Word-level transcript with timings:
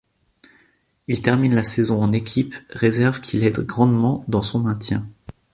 Il 1.07 1.21
termine 1.21 1.53
la 1.53 1.61
saison 1.61 2.01
en 2.01 2.11
équipe 2.11 2.55
réserve 2.71 3.21
qu'il 3.21 3.43
aide 3.43 3.59
grandement 3.59 4.25
dans 4.27 4.41
son 4.41 4.57
maintien. 4.59 5.07